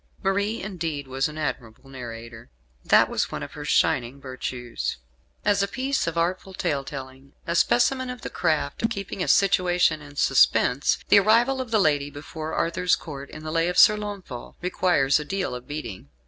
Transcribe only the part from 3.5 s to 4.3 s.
her shining